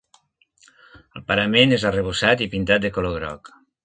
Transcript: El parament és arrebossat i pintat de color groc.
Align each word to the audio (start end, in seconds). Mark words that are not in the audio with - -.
El 1.19 1.23
parament 1.27 1.75
és 1.77 1.85
arrebossat 1.89 2.41
i 2.47 2.47
pintat 2.55 2.87
de 2.87 2.91
color 2.97 3.15
groc. 3.19 3.53